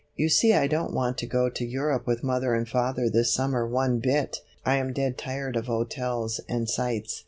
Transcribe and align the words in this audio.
"You 0.15 0.29
see 0.29 0.51
I 0.53 0.65
don't 0.65 0.95
want 0.95 1.19
to 1.19 1.27
go 1.27 1.47
to 1.47 1.63
Europe 1.63 2.07
with 2.07 2.23
mother 2.23 2.55
and 2.55 2.67
father 2.67 3.07
this 3.07 3.31
summer 3.31 3.67
one 3.67 3.99
bit, 3.99 4.37
I 4.65 4.77
am 4.77 4.93
dead 4.93 5.15
tired 5.15 5.55
of 5.55 5.67
hotels 5.67 6.41
and 6.49 6.67
sights. 6.67 7.19